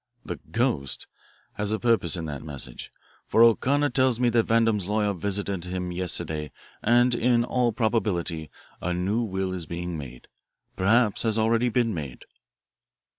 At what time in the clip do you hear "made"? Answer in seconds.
9.99-10.27, 11.93-12.25